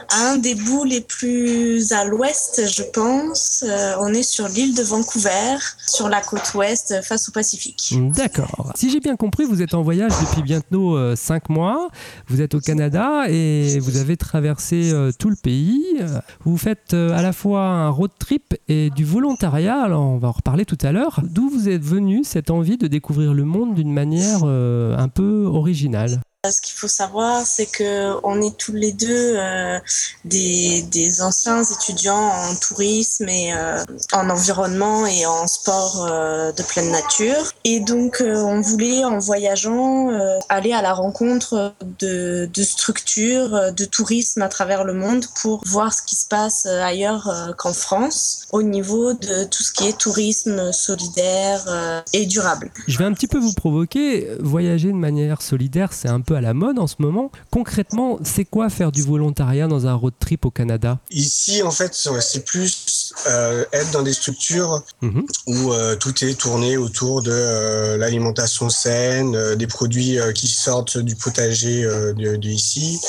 [0.09, 3.63] à un des bouts les plus à l'ouest, je pense.
[3.67, 5.57] Euh, on est sur l'île de Vancouver,
[5.88, 7.93] sur la côte ouest, face au Pacifique.
[8.16, 8.71] D'accord.
[8.75, 11.89] Si j'ai bien compris, vous êtes en voyage depuis bientôt 5 mois.
[12.27, 15.83] Vous êtes au Canada et vous avez traversé euh, tout le pays.
[16.02, 19.81] Euh, Vous faites euh, à la fois un road trip et du volontariat.
[19.81, 21.21] Alors, on va en reparler tout à l'heure.
[21.23, 25.45] D'où vous êtes venu cette envie de découvrir le monde d'une manière euh, un peu
[25.45, 26.21] originale?
[26.50, 29.80] Ce qu'il faut savoir, c'est que on est tous les deux euh,
[30.25, 36.89] des, anciens étudiants en tourisme et euh, en environnement et en sport euh, de pleine
[36.89, 37.52] nature.
[37.64, 40.09] Et donc, on voulait, en voyageant,
[40.50, 45.94] aller à la rencontre de, de structures de tourisme à travers le monde pour voir
[45.94, 50.72] ce qui se passe ailleurs qu'en France au niveau de tout ce qui est tourisme
[50.72, 52.72] solidaire et durable.
[52.88, 54.28] Je vais un petit peu vous provoquer.
[54.39, 57.31] Voyager de manière solidaire, c'est un peu à la mode en ce moment.
[57.51, 60.99] Concrètement, c'est quoi faire du volontariat dans un road trip au Canada?
[61.09, 65.26] Ici, en fait, c'est plus euh, être dans des structures Mhm.
[65.48, 70.48] où euh, tout est tourné autour de euh, l'alimentation saine, euh, des produits euh, qui
[70.48, 73.00] sortent du potager euh, de, de ici.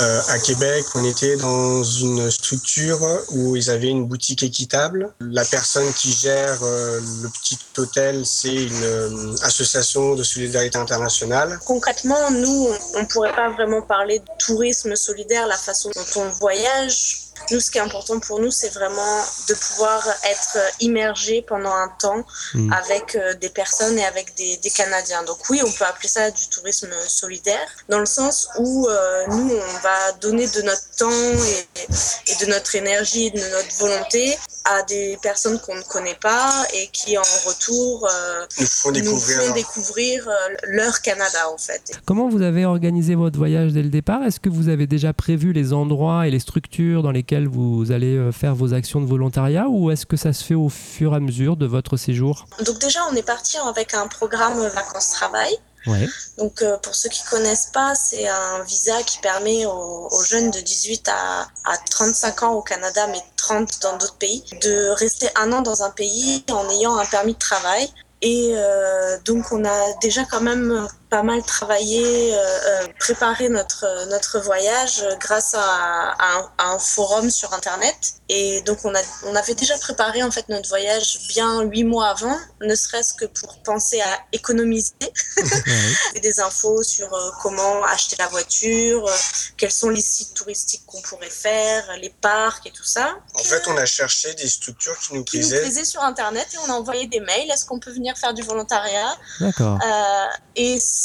[0.00, 5.12] Euh, à Québec, on était dans une structure où ils avaient une boutique équitable.
[5.18, 11.58] La personne qui gère euh, le petit hôtel, c'est une euh, association de solidarité internationale.
[11.66, 16.28] Concrètement, nous, on ne pourrait pas vraiment parler de tourisme solidaire, la façon dont on
[16.38, 17.18] voyage.
[17.50, 21.88] Nous, ce qui est important pour nous, c'est vraiment de pouvoir être immergé pendant un
[22.00, 22.72] temps Mm.
[22.72, 25.22] avec euh, des personnes et avec des, des Canadiens.
[25.24, 29.50] Donc oui, on peut appeler ça du tourisme solidaire, dans le sens où euh, nous,
[29.52, 34.36] on va donner de notre temps et, et de notre énergie et de notre volonté
[34.64, 39.00] à des personnes qu'on ne connaît pas et qui, en retour, euh, nous font nous
[39.00, 39.42] découvrir.
[39.42, 41.98] font découvrir euh, leur Canada, en fait.
[42.04, 44.22] Comment vous avez organisé votre voyage dès le départ?
[44.24, 48.16] Est-ce que vous avez déjà prévu les endroits et les structures dans lesquelles vous allez
[48.16, 51.16] euh, faire vos actions de volontariat ou est-ce que ça se fait au fur et
[51.16, 52.46] à mesure de votre séjour?
[52.64, 55.54] Donc déjà, on est parti avec un programme vacances-travail.
[55.86, 56.08] Ouais.
[56.38, 60.50] Donc euh, pour ceux qui connaissent pas, c'est un visa qui permet aux, aux jeunes
[60.50, 65.28] de 18 à, à 35 ans au Canada, mais 30 dans d'autres pays, de rester
[65.36, 67.88] un an dans un pays en ayant un permis de travail.
[68.22, 74.06] Et euh, donc on a déjà quand même pas mal travaillé, euh, euh, préparé notre,
[74.08, 77.96] notre voyage grâce à, à un, à un forum sur Internet.
[78.28, 82.08] Et donc on, a, on avait déjà préparé en fait notre voyage bien huit mois
[82.08, 84.92] avant, ne serait-ce que pour penser à économiser
[86.22, 89.16] des infos sur euh, comment acheter la voiture, euh,
[89.56, 93.16] quels sont les sites touristiques qu'on pourrait faire, les parcs et tout ça.
[93.34, 95.62] En fait, on a cherché des structures qui nous qui nous plaisaient.
[95.62, 97.50] plaisaient sur internet et on a envoyé des mails.
[97.50, 99.16] Est-ce qu'on peut venir faire du volontariat?
[99.40, 99.78] D'accord.
[99.82, 100.26] Euh,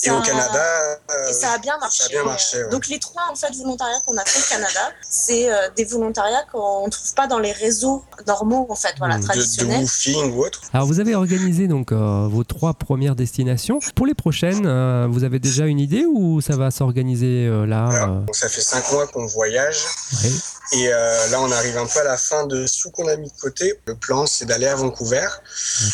[0.04, 0.64] Et au Canada,
[1.12, 2.04] euh, et ça a bien marché.
[2.04, 2.70] ça a bien marché, ouais.
[2.70, 6.44] Donc les trois en fait volontariats qu'on a fait au Canada, c'est euh, des volontariats
[6.52, 9.16] qu'on ne trouve pas dans les réseaux normaux en fait, voilà.
[9.18, 9.82] De- de, traditionnels.
[9.82, 10.62] woofing ou autre.
[10.74, 13.80] Alors vous avez organisé donc euh, vos trois premières destinations.
[13.96, 17.88] Pour les prochaines, euh, vous avez déjà une idée ou ça va s'organiser euh, là
[17.88, 19.86] Alors, euh, donc ça fait cinq mois qu'on voyage.
[20.24, 20.30] ouais.
[20.76, 23.30] Et euh, là, on arrive un peu à la fin de ce qu'on a mis
[23.30, 23.80] de côté.
[23.86, 25.28] Le plan, c'est d'aller à Vancouver,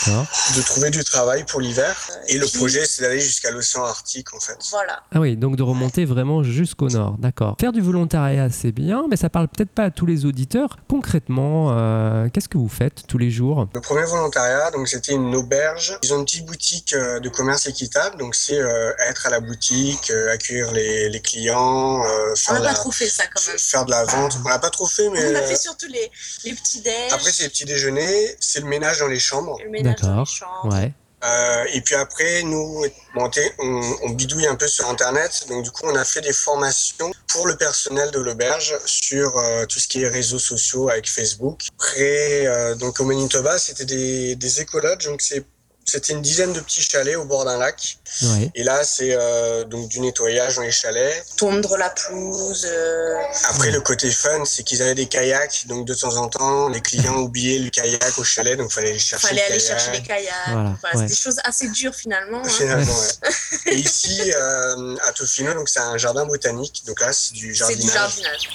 [0.06, 0.25] D'accord.
[0.56, 1.95] de trouver du travail pour l'hiver.
[2.28, 4.57] Et le puis- projet, c'est d'aller jusqu'à l'océan Arctique, en fait.
[4.72, 5.01] Voilà.
[5.13, 7.56] Ah oui, donc de remonter vraiment jusqu'au nord, d'accord.
[7.59, 10.78] Faire du volontariat, c'est bien, mais ça parle peut-être pas à tous les auditeurs.
[10.89, 13.68] Concrètement, euh, qu'est-ce que vous faites tous les jours?
[13.73, 15.97] Le premier volontariat, donc c'était une auberge.
[16.03, 19.39] Ils ont une petite boutique euh, de commerce équitable, donc c'est euh, être à la
[19.39, 23.24] boutique, accueillir les, les clients, euh, On faire, n'a de pas la, trop fait ça
[23.33, 23.57] quand même.
[23.57, 24.38] faire de la vente.
[24.45, 26.12] On pas trop fait, mais On a fait surtout les,
[26.45, 29.57] les petits déj, après c'est les petits déjeuners, c'est le ménage dans les chambres.
[29.63, 30.27] le ménage dans les D'accord.
[30.27, 30.75] chambres.
[30.75, 30.92] Ouais.
[31.24, 32.86] Euh, et puis après, nous,
[33.18, 33.30] on,
[34.04, 35.48] on bidouille un peu sur Internet.
[35.50, 39.66] Donc du coup, on a fait des formations pour le personnel de l'auberge sur euh,
[39.66, 41.63] tout ce qui est réseaux sociaux avec Facebook.
[41.77, 45.44] Après, euh, donc au Manitoba, c'était des, des écologes, donc c'est
[45.89, 47.97] C'était une dizaine de petits chalets au bord d'un lac.
[48.21, 48.51] Ouais.
[48.56, 51.25] Et là, c'est euh, donc du nettoyage dans les chalets.
[51.38, 52.65] Tondre la pelouse.
[52.69, 53.15] euh,
[53.50, 55.65] Après, le côté fun, c'est qu'ils avaient des kayaks.
[55.68, 58.57] Donc, de temps en temps, les clients oubliaient le kayak au chalet.
[58.57, 59.80] Donc, il fallait aller chercher fallait le aller kayak.
[59.80, 60.33] chercher les kayaks.
[60.47, 61.07] Voilà, Voilà, ouais.
[61.07, 62.41] C'est des choses assez dures finalement.
[62.45, 62.50] hein.
[62.50, 62.94] Finalement,
[63.65, 63.74] ouais.
[63.74, 66.83] Et ici, euh, à Tofino, donc c'est un jardin botanique.
[66.86, 67.86] Donc là, c'est du C'est jardinage.
[67.86, 67.91] du
[68.24, 68.50] jardinage.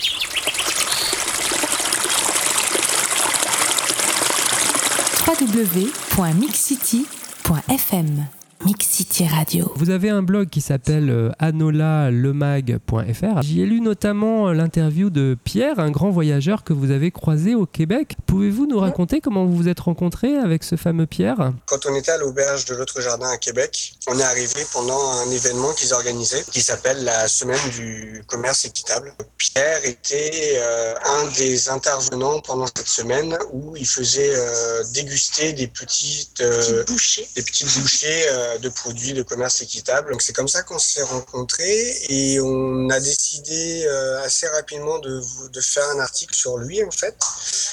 [7.44, 8.43] www.mixcity.fm Mix
[8.82, 9.70] City Radio.
[9.76, 13.42] Vous avez un blog qui s'appelle euh, anolalemag.fr.
[13.42, 17.54] J'y ai lu notamment euh, l'interview de Pierre, un grand voyageur que vous avez croisé
[17.54, 18.16] au Québec.
[18.26, 21.52] Pouvez-vous nous raconter comment vous vous êtes rencontré avec ce fameux Pierre?
[21.66, 25.30] Quand on était à l'auberge de l'autre jardin à Québec, on est arrivé pendant un
[25.30, 29.12] événement qu'ils organisaient qui s'appelle la semaine du commerce équitable.
[29.38, 35.66] Pierre était euh, un des intervenants pendant cette semaine où il faisait euh, déguster des
[35.66, 37.28] petites euh, Petit boucher.
[37.36, 40.12] des petites bouchées euh, de produits de commerce équitable.
[40.12, 45.20] Donc c'est comme ça qu'on s'est rencontrés et on a décidé euh, assez rapidement de,
[45.52, 47.16] de faire un article sur lui en fait.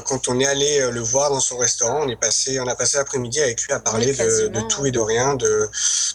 [0.05, 2.75] Quand on est allé euh, le voir dans son restaurant, on est passé, on a
[2.75, 5.67] passé l'après-midi avec lui à parler Oui, de, tout et de rien, de,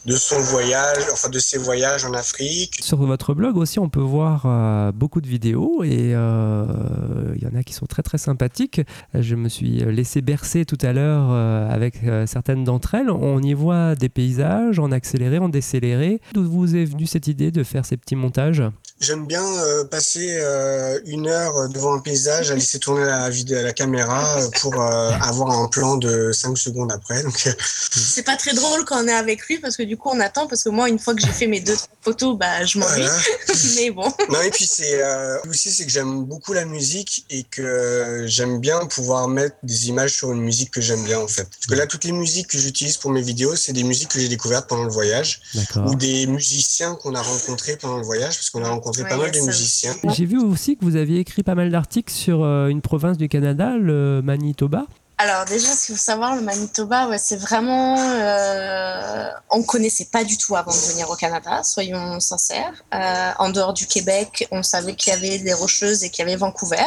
[0.05, 2.79] de son voyage, enfin de ses voyages en Afrique.
[2.81, 6.67] Sur votre blog aussi, on peut voir euh, beaucoup de vidéos et euh,
[7.37, 8.81] il y en a qui sont très très sympathiques.
[9.15, 13.11] Je me suis laissé bercer tout à l'heure euh, avec euh, certaines d'entre elles.
[13.11, 14.46] On y voit des paysages
[14.79, 16.21] en accéléré, en décéléré.
[16.35, 18.63] D'où vous est venue cette idée de faire ces petits montages?
[18.99, 23.61] J'aime bien euh, passer euh, une heure devant un paysage, à laisser tourner la, vidéo,
[23.63, 27.23] la caméra euh, pour euh, avoir un plan de 5 secondes après.
[27.23, 30.09] Donc, euh, C'est pas très drôle quand on est avec lui parce que du coup
[30.11, 32.65] on attend parce que moi une fois que j'ai fait mes deux trois photos bah
[32.65, 33.19] je m'ennuie voilà.
[33.77, 37.43] mais bon Non, et puis c'est euh, aussi c'est que j'aime beaucoup la musique et
[37.43, 41.45] que j'aime bien pouvoir mettre des images sur une musique que j'aime bien en fait.
[41.45, 44.21] Parce que là, toutes les musiques que j'utilise pour mes vidéos, c'est des musiques que
[44.21, 45.43] j'ai découvertes pendant le voyage
[45.77, 49.17] ou des musiciens qu'on a rencontrés pendant le voyage, parce qu'on a rencontré Ouais, pas
[49.17, 49.95] mal il y de a ça musiciens.
[50.15, 53.29] J'ai vu aussi que vous aviez écrit pas mal d'articles sur euh, une province du
[53.29, 54.87] Canada, le Manitoba.
[55.19, 60.25] Alors déjà ce qu'il faut savoir le Manitoba ouais, c'est vraiment euh, on connaissait pas
[60.25, 64.63] du tout avant de venir au Canada soyons sincères Euh, en dehors du Québec on
[64.63, 66.87] savait qu'il y avait des rocheuses et qu'il y avait Vancouver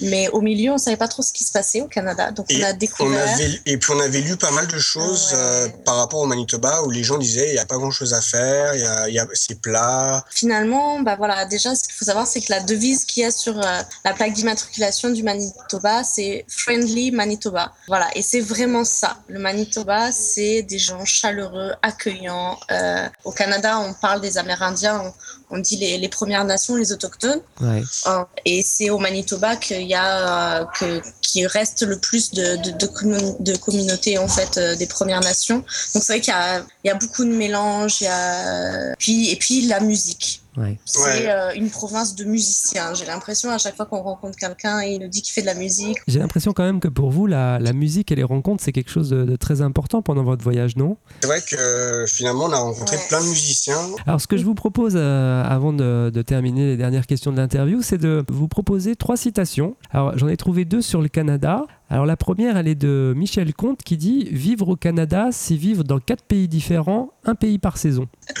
[0.00, 2.62] mais au milieu on savait pas trop ce qui se passait au Canada donc Et
[2.62, 5.38] on a On découvert avait, et puis on avait lu pas mal de choses Ouais.
[5.38, 8.14] euh, par rapport au Manitoba où les gens disaient il n'y a pas grand chose
[8.14, 10.24] à faire, y a, y a- c'est plat.
[10.30, 13.30] Finalement, bah voilà, déjà, ce qu'il faut savoir, c'est que la devise qu'il y a
[13.30, 17.55] sur la plaque d'immatriculation du Manitoba, c'est Friendly Manitoba.
[17.88, 19.16] Voilà, et c'est vraiment ça.
[19.28, 22.58] Le Manitoba, c'est des gens chaleureux, accueillants.
[22.70, 26.90] Euh, au Canada, on parle des Amérindiens, on, on dit les, les Premières Nations, les
[26.92, 27.42] autochtones.
[27.60, 27.82] Ouais.
[28.06, 31.02] Euh, et c'est au Manitoba qu'il y a euh, que
[31.46, 35.58] reste le plus de, de, de, commun- de communautés en fait des Premières Nations.
[35.92, 38.00] Donc c'est vrai qu'il y a, il y a beaucoup de mélange.
[38.00, 40.42] Il y a puis et puis la musique.
[40.56, 40.78] Ouais.
[40.84, 42.94] C'est euh, une province de musiciens.
[42.94, 45.46] J'ai l'impression à chaque fois qu'on rencontre quelqu'un et il nous dit qu'il fait de
[45.46, 45.98] la musique.
[46.08, 48.90] J'ai l'impression quand même que pour vous, la, la musique et les rencontres, c'est quelque
[48.90, 50.96] chose de, de très important pendant votre voyage, non?
[51.20, 53.02] C'est vrai que euh, finalement on a rencontré Ouais.
[53.08, 53.76] plein de musiciens.
[54.06, 57.36] Alors, ce que je vous propose, euh, avant de, de terminer les dernières questions de
[57.36, 59.76] l'interview, c'est de vous proposer trois citations.
[59.90, 61.64] Alors, j'en ai trouvé deux sur le Canada.
[61.90, 65.84] Alors, la première, elle est de Michel Comte qui dit Vivre au Canada, c'est vivre
[65.84, 68.06] dans quatre pays différents, un pays par saison.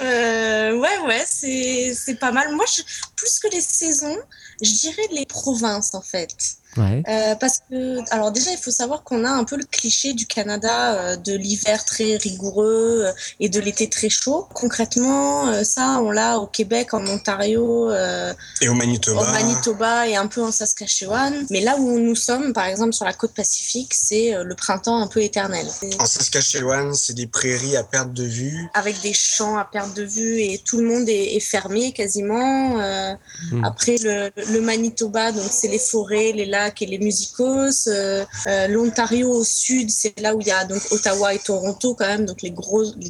[0.00, 2.54] Euh, ouais, ouais, c'est pas mal.
[2.54, 2.82] Moi, je,
[3.16, 4.16] plus que les saisons,
[4.62, 6.36] je dirais les provinces en fait.
[6.76, 7.02] Ouais.
[7.08, 10.26] Euh, parce que, alors déjà, il faut savoir qu'on a un peu le cliché du
[10.26, 14.46] Canada euh, de l'hiver très rigoureux euh, et de l'été très chaud.
[14.54, 19.22] Concrètement, euh, ça, on l'a au Québec, en Ontario, euh, Et au Manitoba.
[19.22, 21.46] au Manitoba et un peu en Saskatchewan.
[21.50, 25.00] Mais là où nous sommes, par exemple sur la côte pacifique, c'est euh, le printemps
[25.00, 25.66] un peu éternel.
[25.98, 28.68] En Saskatchewan, c'est des prairies à perte de vue.
[28.74, 32.80] Avec des champs à perte de vue et tout le monde est, est fermé quasiment.
[32.80, 33.14] Euh,
[33.52, 33.64] Hmm.
[33.64, 37.86] Après, le, le Manitoba, donc c'est les forêts, les lacs et les musicos.
[37.88, 41.94] Euh, euh, L'Ontario au sud, c'est là où il y a donc Ottawa et Toronto
[41.94, 42.50] quand même, donc les,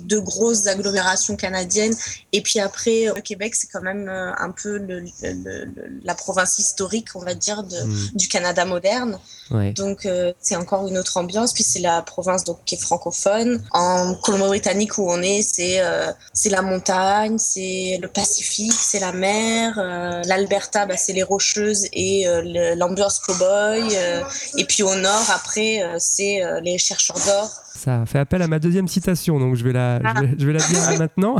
[0.00, 1.94] deux grosses agglomérations canadiennes.
[2.32, 6.00] Et puis après, euh, le Québec, c'est quand même euh, un peu le, le- le-
[6.04, 8.08] la province historique, on va dire, de, Hmm.
[8.14, 9.18] du Canada moderne.
[9.50, 9.72] Ouais.
[9.72, 11.52] Donc euh, c'est encore une autre ambiance.
[11.52, 13.62] Puis c'est la province donc qui est francophone.
[13.70, 19.12] En Colombie-Britannique où on est, c'est euh, c'est la montagne, c'est le Pacifique, c'est la
[19.12, 19.78] mer.
[19.78, 24.22] Euh, L'Alberta, bah, c'est les rocheuses et euh, l'ambiance Euh,
[24.56, 27.50] et puis au nord, après, euh, c'est euh, les chercheurs d'or.
[27.76, 30.52] Ça fait appel à ma deuxième citation, donc je vais la, je vais, je vais
[30.54, 31.36] la dire maintenant.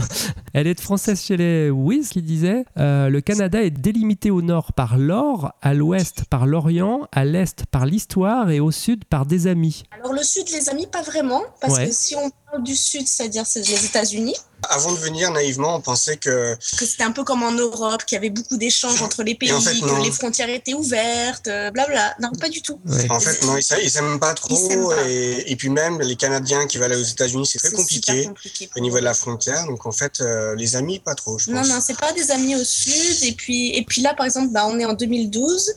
[0.52, 4.42] Elle est de Française chez les Wiz qui disait euh, Le Canada est délimité au
[4.42, 9.26] nord par l'or, à l'ouest par l'Orient, à l'est par l'histoire et au sud par
[9.26, 9.82] des amis.
[9.98, 11.86] Alors le sud, les amis, pas vraiment, parce Ouais.
[11.88, 14.34] que si on parle du sud, c'est-à-dire c'est les États-Unis,
[14.70, 18.16] Avant de venir, naïvement, on pensait que que c'était un peu comme en Europe, qu'il
[18.16, 21.70] y avait beaucoup d'échanges entre les pays, en fait, que les frontières étaient ouvertes, euh,
[21.70, 22.14] blabla.
[22.20, 22.80] Non, pas du tout.
[22.86, 23.06] Ouais.
[23.10, 24.54] En fait, non, ils s'a- ils s'aiment pas trop.
[24.54, 25.08] Ils s'aiment pas.
[25.08, 28.68] Et, et puis même, les Canadiens qui veulent aller aux États-Unis, c'est très compliqué compliqué
[28.76, 29.66] au niveau de la frontière.
[29.66, 31.68] Donc en fait, euh, les amis, pas trop, je Non, pense.
[31.68, 33.22] non, c'est pas des amis au sud.
[33.24, 35.74] Et puis, et puis là, par exemple, bah, on est en 2012.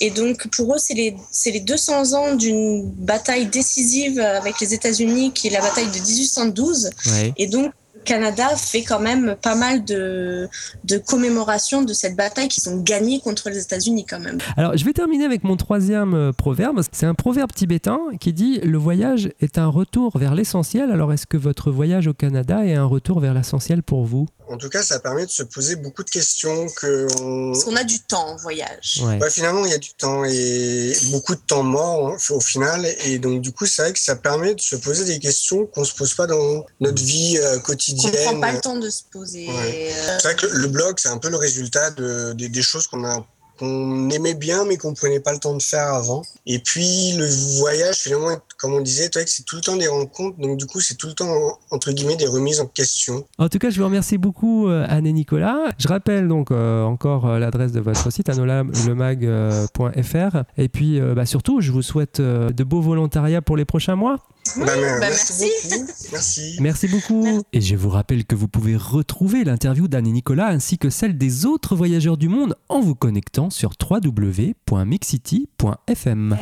[0.00, 4.74] Et donc, pour eux, c'est les, c'est les 200 ans d'une bataille décisive avec les
[4.74, 6.90] États-Unis, qui est la bataille de 1812.
[7.06, 7.32] Ouais.
[7.36, 7.72] Et donc,
[8.04, 10.48] Canada fait quand même pas mal de,
[10.84, 14.38] de commémorations de cette bataille qu'ils ont gagnée contre les États-Unis, quand même.
[14.56, 16.80] Alors, je vais terminer avec mon troisième euh, proverbe.
[16.92, 20.90] C'est un proverbe tibétain qui dit Le voyage est un retour vers l'essentiel.
[20.90, 24.26] Alors, est-ce que votre voyage au Canada est un retour vers l'essentiel pour vous?
[24.52, 27.52] En tout cas, ça permet de se poser beaucoup de questions que on...
[27.52, 29.00] Parce qu'on a du temps en voyage.
[29.04, 29.18] Ouais.
[29.18, 32.86] Ouais, finalement, il y a du temps et beaucoup de temps mort hein, au final.
[33.06, 35.84] Et donc, du coup, c'est vrai que ça permet de se poser des questions qu'on
[35.84, 38.12] se pose pas dans notre vie euh, quotidienne.
[38.24, 39.48] prend pas le temps de se poser.
[39.48, 39.90] Ouais.
[39.92, 42.86] Euh, C'est vrai que le blog, c'est un peu le résultat de, des- des choses
[42.86, 43.26] qu'on a
[43.58, 46.22] qu'on aimait bien mais qu'on prenait pas le temps de faire avant.
[46.46, 47.26] Et puis le
[47.58, 50.80] voyage, finalement, comme on disait, toi, c'est tout le temps des rencontres, donc du coup,
[50.80, 53.26] c'est tout le temps entre guillemets des remises en question.
[53.38, 55.72] En tout cas, je vous remercie beaucoup, euh, Anne et Nicolas.
[55.78, 60.44] Je rappelle donc euh, encore euh, l'adresse de votre site, anolamag.fr.
[60.56, 63.96] Et puis, euh, bah, surtout, je vous souhaite euh, de beaux volontariats pour les prochains
[63.96, 64.18] mois.
[64.56, 65.78] Bah, bah, merci, merci.
[65.78, 65.92] beaucoup.
[66.12, 66.56] Merci.
[66.60, 67.42] Merci beaucoup.
[67.52, 71.18] Et je vous rappelle que vous pouvez retrouver l'interview d'Anne et Nicolas ainsi que celle
[71.18, 76.38] des autres voyageurs du monde en vous connectant sur www.mixcity.fm.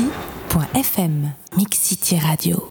[0.00, 2.68] www.mixcity.fm Mix City Radio.